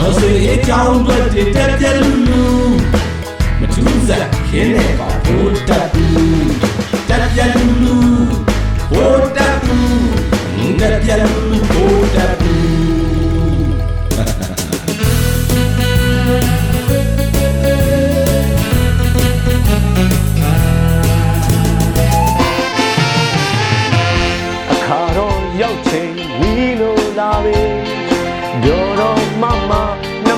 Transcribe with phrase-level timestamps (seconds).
[0.00, 1.16] တော်စေအကြောင်းတွေ
[1.54, 2.42] တက်ပြက်လူလူ
[3.60, 6.50] မထူးစားခင်းနေပါဘိုးတက်ဘူး
[7.08, 7.79] တက်ပြက်လူ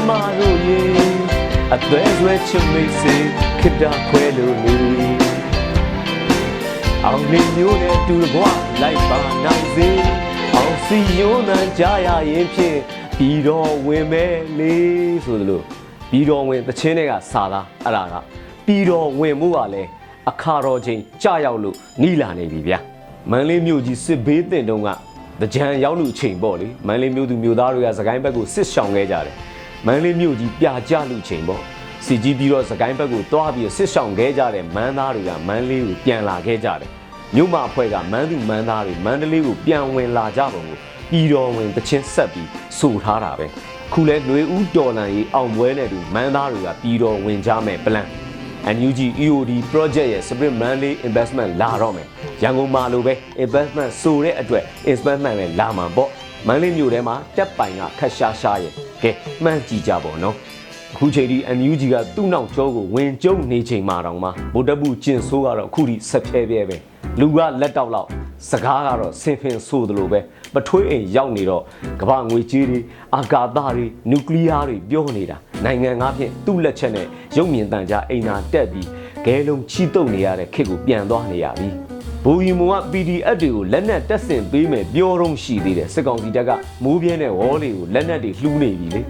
[0.09, 0.81] မတို့ရေ
[1.75, 3.17] အသေးဆွဲချစ်မိတ်စေ
[3.61, 4.77] ခိတ္တခွဲလို့လူ
[7.05, 8.41] အောင်နေမျိုးနဲ့တူတကွ
[8.83, 9.89] လိုက်ပါနိုင်စေ
[10.55, 12.79] အောင်စီယုံနံကြရရင်ဖြင့်
[13.19, 14.75] ပြီးတော့ဝင်မဲ့လေ
[15.25, 15.63] ဆိုသလို
[16.11, 18.15] ပြီးတော့ဝင်သချင်းတွေကစာသားအဲ့ဒါက
[18.67, 19.89] ပြီးတော့ဝင်မှုကလည်း
[20.31, 22.79] အခါတော်ချိန်ကြာရောက်လို့နီးလာနေပြီဗျာ
[23.31, 24.89] မန္တလေးမြို့ကြီးစစ်ဘေးတင်တုန်းက
[25.41, 29.35] တကြံရောက်လူအချိန်ပေါ့လေမန္တလေးမြို့သူမြို့သားတွေကစကိုင်းဘက်ကိုစစ်ဆောင်ခဲ့ကြတယ်
[29.87, 31.63] မန္တလေးမြို့ကြီးပြာကျလူချိန်ပေါ့
[32.07, 36.91] စစ်ကြီးပြီးတော့စကိုင်းဘက်ကိုတွားပြီးစစ်ဆောင်ခဲ့ကြတဲ့မန်းသားတွေကမန္တလေးကိုပြန်လာခဲ့ကြတယ်
[37.35, 40.79] မြို့မအဖွဲ့ကမန်းသူမန်းသားတွေမန္တလေးကိုပြန်ဝင်လာကြပုံကို
[41.11, 42.49] ပြည်တော်ဝင်တချင်းဆက်ပြီး
[42.79, 43.47] ဆိုထားတာပဲ
[43.93, 48.07] ခုလဲຫນွေဦးတော်လန်ရေးအောင်ပွဲနဲ့တူမန်းသားတွေကပြည်တော်ဝင်ကြမယ် plan
[48.77, 52.07] NUG EOD project ရဲ့ Spirit Manly Investment လာတော့မယ်
[52.43, 53.15] ရန်ကုန်မှာလိုပဲ
[53.45, 56.11] investment ဆိုတဲ့အတွက် investment လည်းလာမှာပေါ့
[56.47, 59.11] မန္တလေးမြို့ထဲမှာတက်ပိုင်ကခက်ရှားရှားရဲ့ ကဲ
[59.45, 60.37] မှန်းကြည့်ကြပါတော့
[60.95, 66.77] အခုချိန်ဒီ NUG ကသူ့နောက်ကျောကိုဝင်ကျုံနေချိန်မှာတောင်မှဗိုလ်တပ်ဘူးကျင်ဆိုးကတော့အခုထိဆက်ဖြဲပြဲပဲ
[67.21, 68.09] လူကလက်တောက်လောက်
[68.51, 70.21] စကားကတော့ဆင်ဖင်ဆိုသလိုပဲ
[70.55, 71.63] ပထွေးအိမ်ရောက်နေတော့
[72.01, 72.81] ကမ္ဘာငွေကြေးတွေ
[73.17, 78.89] အာကာသတွေနျူကလ িয়ার တွေပြောနေတာနိုင်ငံငါးဖြင့်သူ့လက်ချက်နဲ့ရုပ်မြင်တန်ကြားအိမ်သာတက်ပြီး
[79.25, 81.92] ဂဲလုံးချီတုပ်နေရတဲ့ခေတ်ကိုပြန်သွားနေရပြီ
[82.25, 86.51] ဘူရီမုံက PDF တွေကိုလက်နက်တက်ဆင်ပေးမယ်ပြောတော့ရှိသေးတယ်စစ်ကောင်စီတပ်က
[86.85, 89.03] မိုးပြဲနဲ့ဝေါ်လေးကိုလက်နက်တွေလှူးနေပြီလေ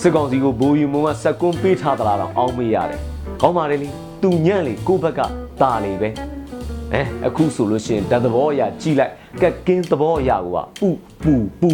[0.00, 3.00] စစ်ကောင်စီကိုဘိုးယူမုံကစက်ကွန်းပေးထားသလားတော့အောင်းမေးရတယ်။
[3.42, 3.88] ကောင်းပါလေလေ
[4.22, 5.20] သူညံ့လေကိုယ့်ဘက်က
[5.62, 6.08] ตาလေပဲ။
[6.94, 10.88] အဲအခုဆိုလို့ရှိရင်ဓာတ်သဘောအရာကြည်လိုက်ကက်ကင်းသဘောအရာကပူ
[11.22, 11.70] ပူပူ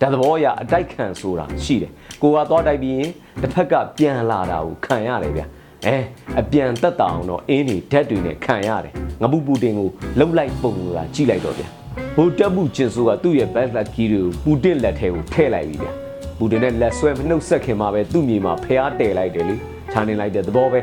[0.00, 1.90] ဓာတ်သဘောအရာအတိုက်ခံဆိုတာရှိတယ်။
[2.22, 3.10] ကိုကသွားတိုက်ပြီးရင်
[3.42, 5.42] တစ်ဖက်ကပြန်လာတာကိုခံရတယ်ဗျ။
[5.86, 5.96] အဲ
[6.40, 9.88] အပြန်တက်တာအောင်တော့အင်းနေဓာတ်တွေနဲ့ခံရတယ်။ငပူပူတင်ကို
[10.18, 11.64] လှုပ်လိုက်ပုံကကြည်လိုက်တော့ဗျ။
[12.16, 15.88] ဘိုတက်မှုကျင်ဆိုကသူ့ရဲ့ back luck key တွေကိုပူတင်လက်ထဲကိုထည့်လိုက်ပြီဗျ။
[16.38, 19.56] ဘူတင်နဲ့လက်ဆွဲမနှုတ်ဆက်ခင်မှာပဲသူ့မြေမှာဖျားတယ်လိုက်တယ်လေ
[19.92, 20.80] ခြာနေလိုက်တဲ့သဘောပဲ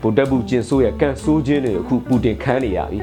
[0.00, 2.98] ဘူတက်ဘူးကျင်ဆိုးရဲ့ကန်ဆိုးခြင်းတွေအခုပူတင်ခန်းနေရပြီ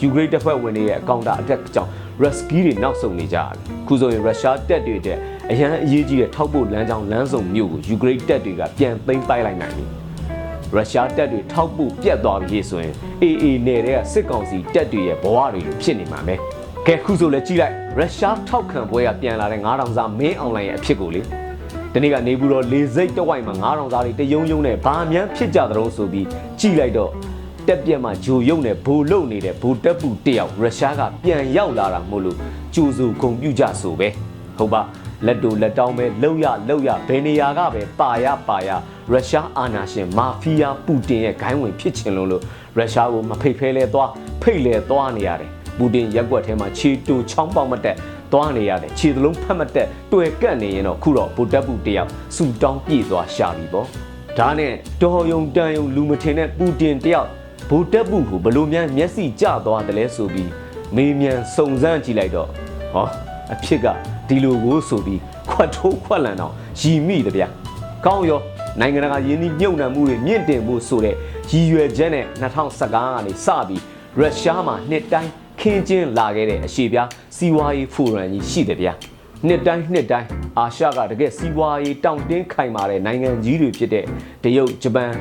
[0.00, 1.90] ယူကရိန်းတပ်ဖွဲ့ဝင်တွေရဲ့အကောင့်တာအတက်ကြောင့်
[2.20, 3.50] ရက်စကီတွေနောက်ဆုတ်နေကြတယ်
[3.86, 5.18] ခုဆိုရင်ရုရှားတပ်တွေတဲ့
[5.50, 9.84] အရန်အရေးကြီးတဲ့ထောက်ပို့လမ်းကြောင်းလမ်းစုံမြို့ကိုယူကရိန်းတပ်တွေကပြန်သိမ်းပိုက်လိုက်နိုင်ပြီ
[10.74, 16.34] ရုရှားတပ်တွေထောက်ပို့ပြတ်သွားပြီဆိုရင် AA နယ်တဲ့စစ်ကောင်စီတပ်တွေရဲ့ဘဝတွေလိုဖြစ်နေမှာပဲ
[16.86, 21.20] ကဲခုဆိုလဲကြည့်လိုက်ရုရှားထောက်ခံပွဲကပြန်လာတဲ့9000စားမင်းအွန်လိုင်းရဲ့အဖြစ်ကိုလေ
[21.92, 26.26] ဒီနေ့ကနေဘူးတော့လေစိတ်တဝိုက်မှာ9000စားတွေတယုံယုံနဲ့ဘာမှန်းဖြစ်ကြတဲ့ဆိုပြီး
[26.60, 27.10] ကြည့်လိုက်တော့
[27.66, 32.36] တက်ပြက်မှာဂျိုယုံနဲ့ဘိုလုံနေတဲ့ဘိုတက်ပူတယောက်ရုရှားကပြန်ရောက်လာတာမို့လို့
[32.74, 34.08] ကြိုးစုဂုံပြူကြဆိုပဲ
[34.58, 34.82] ဟုတ်ပါ
[35.26, 38.70] လက်တူလက်တောင်းပဲလှုပ်ရလှုပ်ရဘယ်နေရာကပဲပါရပါရ
[39.10, 42.42] ရုရှားအာဏာရှင်မာဖီးယားပူတင်ရဲ့ဂိုင်းဝင်ဖြစ်ချင်လို့လို့
[42.76, 44.10] ရုရှားကိုမဖိတ်ဖဲလဲသွား
[44.42, 47.96] ဖိတ်လဲသွားနေရတယ်ပူတင်ရက်ွက်ထဲမှာခြေတူချောင်းပေါက်မတက်
[48.32, 53.86] သွားနေရတယ်ခြေသလုံးဖက်မတက်တွေ့ကန့်နေရင်တော့ခုတော့ဗိုလ်တပ်ပူတယောက်စူတောင်းပြေးသွားရှာပြီပေါ့
[54.38, 54.72] ဒါနဲ့
[55.02, 57.28] တော်ယုံတန်ယုံလူမထင်တဲ့ပူတင်တယောက်
[57.70, 60.50] ဗိုလ်တပ်ပူကိုဘလို့များမျက်စိကျသွားတယ်လဲဆိုပြီး
[60.96, 62.48] မေးမြန်းစုံစမ်းကြည့်လိုက်တော့
[62.92, 63.06] ဟော
[63.52, 63.86] အဖြစ်က
[64.28, 65.20] ဒီလိုကိုဆိုပြီး
[65.50, 67.48] ခွတ်ထိုးခွက်လန်တော့ရီမိတယ်ဗျာ
[68.06, 68.40] ကောင်းရော
[68.80, 71.14] နိုင်ငံတကာယင်းနှိမ့်ညွံ့နှံမှုတွေမြင့်တင်ဖို့ဆိုတဲ့
[71.50, 73.82] ရည်ရွယ်ချက်နဲ့2015ကနေစပြီး
[74.18, 78.92] ရုရှားမှာနှစ်တိုင်းခင်းကျင်းလာခဲ့တဲ့အရှိပြားစီးပွားရေးဖိုရမ်ကြီးရှိတယ်ဗျာ
[79.46, 84.04] နှစ်တိုင်းနှစ်တိုင်းအာရှကတကယ်စီးပွားရေးတောင့်တင်းခိုင်မာတဲ့နိုင်ငံကြီးတွေဖြစ်တဲ့
[84.44, 85.12] တရုတ်ဂျပန်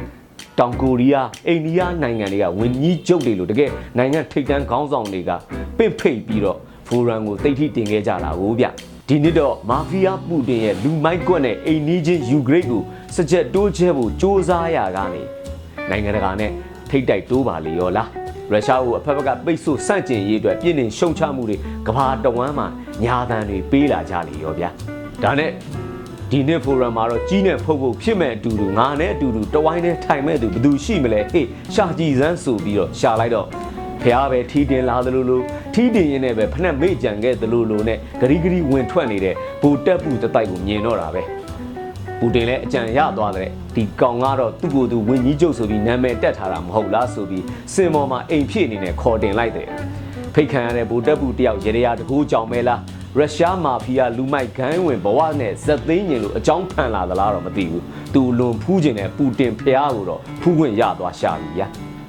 [0.60, 5.32] တောင်ကိုရီးယားအိန္ဒိယနိုင်ငံတွေကဝန်ကြီးချုပ်တွေလို့တကယ်နိုင်ငံထိပ်တန်းခေါင်းဆောင်တွေက
[5.78, 8.66] ပင့်ဖိတ်ပြီးတော့ဖိုရမ်ကိုတိတ်ထိတင်ခဲ့ကြတာကိုဗျ
[9.10, 12.84] ဒီနှစ်တော့မာဖီးယားပူတင်ရဲ့လူမိုက်ကွက်နဲ့အိမ်နီးချင်းယူကရိန်းကို
[13.16, 15.22] စကြက်တိုးချဲဖို့စ조사ရကနေ
[15.90, 16.52] နိုင်ငံတကာနဲ့
[16.90, 18.10] ထိတ်တိုက်တိုးပါလေရောလား
[18.52, 21.58] ရုရှားကိုအဖက်ဖက်ကပိတ်ဆို့စန့်ကျင်ရေးအတွက်ပြည်နေရှုံချမှုတွေ
[21.88, 22.68] ကဘာတဝမ်းမှာ
[23.04, 24.70] ညာတန်တွေပေးလာကြလေရောဗျာ
[25.24, 25.50] ဒါနဲ့
[26.32, 33.48] ဒီနေ့ဖိုရမ်မှာတော့ကြီးနဲ့ဖုတ်ဖို့ဖြစ်မဲ့အတူတူငါနဲ့အတူတူတဝိုင်းနဲ့ထိုင်မဲ့သူဘယ်သူရှိမလဲဟေးရှာကြည်စမ်းဆိုပြီးတော့ရှာလိုက်တော့
[34.02, 35.42] ဖះပဲထီးတင်လာသလိုလို
[35.74, 41.24] ထီးတင်ရင်းနဲ့ပဲဖနှက်မေ့ကြံခဲ့သလိုလိုနဲ့ဂရီဂရီဝင်ထွက်နေတဲ့ဘူတက်ပူတတိုက်ကိုမြင်တော့တာပဲ
[42.20, 47.44] ပူတင်လည်းအကြံရသွားတဲ့ဒီကောင်ကတော့သူ့ကိုယ်သူဝင်းကြီးကျုပ်ဆိုပြီးနာမည်တက်ထားတာမဟုတ်လားဆိုပြီး
[47.74, 49.68] စင်ပေါ်မှာအိမ်ဖြစ်အနေနဲ့ခေါ်တင်လိုက်တယ်
[50.34, 52.82] ဖိတ်ခံရတဲ့ဘူတက်ပူတယောက်ရေရရာတကူကြောင်မဲလား
[53.18, 57.84] ရုရှားမာဖီးယားလူမိုက်ဂိုင်းဝင်ဘဝနဲ့ဇက်သိန်းညင်လို့အကြောင်းခံလာသလားတော့မသိဘူး
[58.14, 61.68] သူအလွန်ဖူးကျင်တဲ့ပူတင်ဖျားကိုတော့ဖူးခွင့်ရသွားရှာပြီဗျာ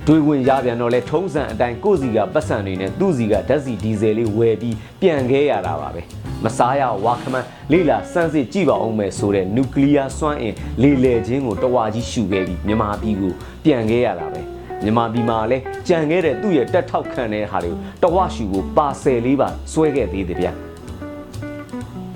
[0.08, 6.02] တွေးဝင်ရပြန်တော့လဲထုံးစံအတိုင်းကိုယ့်စီကပတ်စံတွေနဲ့သူ့စီကဓာတ်စီဒီဇယ်လေးဝယ်ပြီးပြန်ခဲ့ရတာပါပဲ
[6.44, 13.32] မစားရဝါခမန်းလေလာစမ်းစစ်ကြည့်ပါအောင်မယ်ဆိုတဲ့နျူကလ িয়ার စွမ်းအင်လေလေချင်းကိုတဝါကြီးရှူခဲ့ပြီးမြန်မာပြည်ကို
[13.64, 14.40] ပြန်ခဲ့ရတာပဲ
[14.82, 20.52] မြန်မာပြည်မှာလည်းကြံခဲ့တဲ့သူ့ရဲ့တက်ထောက်ခံတဲ့ဟာတွေကိုတဝါရှူကိုပါဆယ်လေးပါဆွဲခဲ့သေးတယ်ဗျာ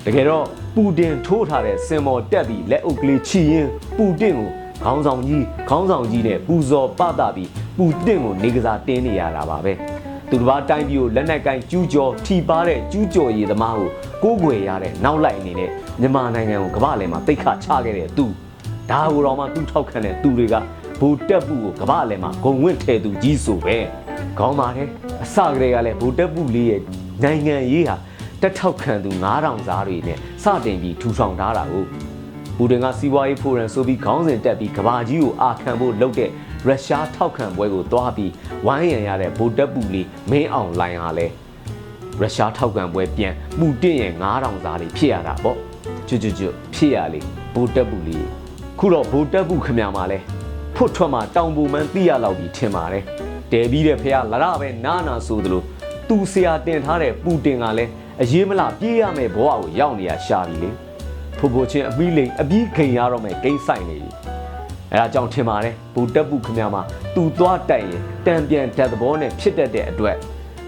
[0.05, 0.45] တကယ်တော့
[0.75, 3.67] ပူတင်ထိုးထားတဲ့စင်မော်တက်ပြီးလက်အုပ်ကလေးချီရင်
[3.97, 4.49] ပူတင်ကို
[4.83, 9.73] ခေါင်းဆောင်ကြီးခေါင်းဆောင်ကြီးနဲ့ပူဇော်ပတာပြီး ပူတင်ကိုနေကစားတင်းနေရတာပါပဲ
[10.29, 13.89] သူတစ်ပါးတိုင်းပြည်ကိုလက်နက်ကင်ကျူးကျော်ထိပါတဲ့ကျူးကျော်ရည်သမားကို
[14.23, 15.69] ကိုးကွယ်ရတဲ့နောက်လိုက်အနေနဲ့
[16.01, 18.25] မြန်မာနိုင်ငံကိုကမ္ဘာလယ်မှာတိတ်ခချခဲ့တဲ့သူ
[18.91, 20.55] ဒါကိုတော့မှသူထောက်ခံတဲ့သူတွေက
[20.99, 23.77] ဘူတက်ပူကိုကမ္ဘာလယ်မှာဂုံဝင့်ထဲသူကြီးဆိုပဲ
[24.39, 24.87] ခေါင်းပါတယ်
[25.23, 26.81] အစကတည်းကလည်းဘူတက်ပူလေးရဲ့
[27.23, 27.95] နိုင်ငံရေးဟာ
[28.41, 31.85] တက်ထောက်ခံသူ9000စားတွေနဲ့စတင်ပြီးထူထောင်ထားတာကို
[32.57, 36.29] ပူတင်ကစီးပွားရေးဖိုရမ်ဆိုပြီးခေါင်းစဉ်တက်ပြီးကဘာကြီးကိုအာခံဖို့လုပ်တဲ့
[36.67, 38.31] ရုရှားထောက်ခံပွဲကိုတွားပြီး
[38.65, 41.27] ဝိုင်းရံရတဲ့ဗိုလ်တပ်ပူလေးမင်းအောင်လိုင်ဟာလဲ
[42.19, 45.57] ရုရှားထောက်ခံပွဲပြန်ပူတင်ရဲ့9000စားတွေဖြစ်ရတာပေါ့
[46.07, 47.19] ကျွတ်ကျွတ်ကျွတ်ဖြစ်ရလေ
[47.53, 48.25] ဗိုလ်တပ်ပူလေး
[48.79, 50.17] ခုတော့ဗိုလ်တပ်ပူခမရမှာလဲ
[50.75, 53.03] ဖွတ်ထွက်မှာတောင်ပူမှန်းသိရလောက်ပြီးထင်ပါတယ်
[53.51, 55.63] တဲပြီးတဲ့ဖះလာရပဲနာနာဆိုသလို
[56.07, 57.91] သူဆရာတင်ထားတဲ့ပူတင်ကလည်း
[58.21, 60.69] အရေးမလားပြေးရမယ်ဘဝကိုရောက်နေရရှာပြီလေ
[61.37, 64.30] ဖိုးဖိုးချင်းအပြီးလိန်အပြီးခင်ရတော့မယ်ဂိမ်းဆိုင်နေပြီ
[64.93, 66.81] အဲဒါကြောင့်ထင်ပါတယ်ဘူတက်ပုခမမှာ
[67.15, 70.17] သူသွားတိုက်ရင်တံပြန်ဓာတ်သဘောနဲ့ဖြစ်တတ်တဲ့အတွက်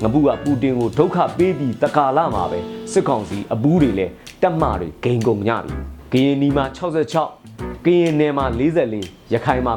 [0.03, 2.59] ငပုကပူတင်ကိုဒုက္ခပေးပြီးတကာလမှာပဲ
[2.91, 4.07] စစ်ကောင်စီအဘူးတွေလဲ
[4.41, 5.73] တက်မတွေဂိမ်းကုန်ညပြီ
[6.13, 6.65] ကရင်နီမှာ
[7.27, 8.45] 66ကရင်နယ်မှာ
[8.89, 9.73] 44ရခိုင်မှာ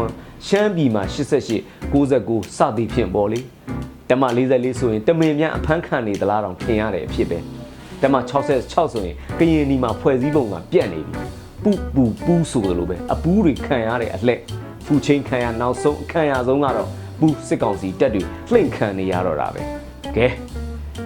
[0.00, 3.40] 89ရှမ်းပြည်မှာ88 69စသည်ဖြင့်ပေါ့လေ
[4.08, 7.38] တမ44ဆိုရင်တမင်များအဖမ်းခံနေသလားတောင်ထင်ရတဲ့အဖြစ်ပဲ
[8.02, 14.40] တမ66ဆိုရင်ကရင်နီမှာဖွဲ့စည်းပုံကပြတ်နေပြီ ပူပူပူဆိုသလိုပဲအပူးတွေခံရတဲ့အလှက်
[14.84, 16.88] ဖူချင်းခံရနောက်ဆုံးအခံရဆုံးကတော့
[17.20, 19.62] ပူစစ်ကောင်စီတက်တွေလှိမ့်ခံနေရတော့တာပဲ
[20.16, 20.26] ကဲ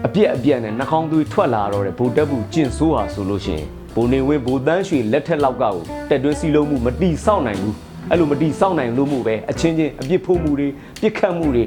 [0.07, 5.77] အပြက်အပြက်နဲ့နှာခေါင်းသွေးထွက်လာတော့တဲ့ဗိုလ်တပ်ဘူးကျင့်ဆိုးဟာဆိုလို့ရှိရင်ဘိုနေဝင်းဘိုတန်းရွှေလက်ထက်လောက်ကကို
[6.09, 7.75] တက်တွင်းစီလုံးမှုမတီဆောက်နိုင်ဘူး
[8.11, 10.69] အဲ့လိုမတီဆောက်နိုင်လို့မှုပဲအချင်းချင်းအပြစ်ဖို့မှုတွေ
[11.01, 11.65] ပြစ်ခတ်မှုတွေ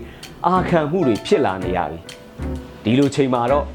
[0.48, 2.00] အာခံမှုတွေဖြစ်လာနေရပြီ
[2.84, 3.66] ဒီလိုချိန်မှာတော့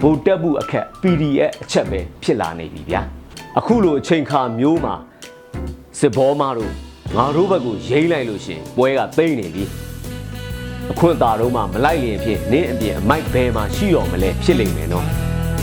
[0.00, 3.17] ဗိုလ်တပ်ဘူးအခက် PDF အချက်ပဲဖြစ်လာနေပြီဗျာ
[3.58, 4.94] အခုလိုအချိန်ခါမျိုးမှာ
[5.98, 6.72] စစ်ဘောမတို့
[7.16, 9.64] ငါတို့ဘက်ကိုရိမ့်လိုက်လို့ရှရင်ပွဲကသိမ့်နေပြီ
[10.92, 15.06] အခွင့်အသာတော့မှမလိုက်ရင်ဖြစ်နင်းအပြင်အမိုက်ဘဲမှာရှိတော်မလဲဖြစ်လိမ့်မယ်နော်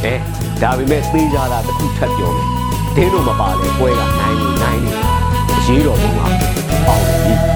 [0.03, 0.13] အဲ
[0.61, 2.47] ဒါပေမဲ့သေးကြတာတစ်ခုထပ်ပြောမယ်
[2.95, 4.91] ဒင်းတို့မပါလဲပွဲကနိုင်နေနိုင်နေ
[5.57, 6.27] အရေးတော်ပုံမှာ
[6.87, 7.54] အောင်ပြီ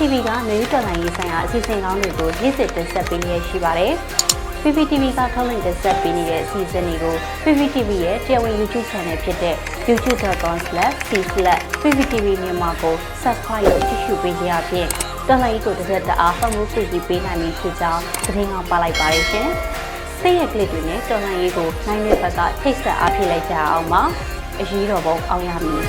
[0.00, 3.92] PPTV ကမျိုးတော်လိုင်းရေးဆိုင်ရာအစီအစဉ်ကောင်းတွေကိုနေ့စဉ်တင်ဆက်ပေးနေရရှိပါတယ်။
[4.62, 9.54] PPTV ကထုတ်လွှင့်တင်ဆက်ပေးနေတဲ့အစီအစဉ်တွေကို PPTV ရဲ့တရားဝင် YouTube Channel ဖြစ်တဲ့
[9.88, 14.88] youtube.com/c/pptv မြန်မာကို Subscribe လုပ်ကြည့်ရှုပေးကြရဖြင့်
[15.28, 19.48] တော်လိုင်းကိုတစ်သက်တအားဖုန်းမှုပြည့်ပေးနိုင်ပြီဖြစ်ကြောင်းသတင်းအောင်ပါလိုက်ပါရရှင်။
[20.20, 24.02] စိတ်ရကလစ်တွေနဲ့တော်လိုင်းရေးကိုနိုင်တဲ့ဘက်ကထိတ်ဆက်အားဖြစ်လိုက်ကြအောင်ပါ။
[24.60, 25.82] အရေးတော်ပုံအောင်ရမည်